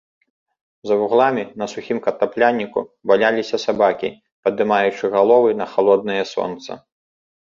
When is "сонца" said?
6.35-6.71